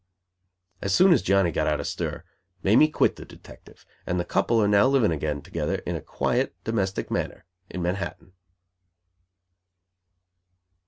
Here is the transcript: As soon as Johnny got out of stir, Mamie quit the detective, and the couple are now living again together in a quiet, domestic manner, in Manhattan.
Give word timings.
As 0.81 0.95
soon 0.95 1.13
as 1.13 1.21
Johnny 1.21 1.51
got 1.51 1.67
out 1.67 1.79
of 1.79 1.85
stir, 1.85 2.23
Mamie 2.63 2.87
quit 2.89 3.17
the 3.17 3.23
detective, 3.23 3.85
and 4.07 4.19
the 4.19 4.25
couple 4.25 4.59
are 4.59 4.67
now 4.67 4.87
living 4.87 5.11
again 5.11 5.43
together 5.43 5.75
in 5.85 5.95
a 5.95 6.01
quiet, 6.01 6.55
domestic 6.63 7.11
manner, 7.11 7.45
in 7.69 7.83
Manhattan. 7.83 8.33